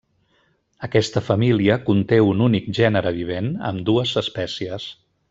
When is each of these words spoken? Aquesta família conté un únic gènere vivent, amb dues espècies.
Aquesta 0.87 1.21
família 1.27 1.77
conté 1.89 2.19
un 2.31 2.41
únic 2.49 2.71
gènere 2.81 3.15
vivent, 3.21 3.51
amb 3.73 3.85
dues 3.91 4.15
espècies. 4.27 4.89